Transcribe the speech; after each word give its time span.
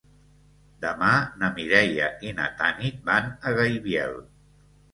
Demà 0.85 1.09
na 1.43 1.49
Mireia 1.59 2.09
i 2.29 2.33
na 2.41 2.49
Tanit 2.63 2.99
van 3.13 3.31
a 3.45 3.55
Gaibiel. 3.61 4.21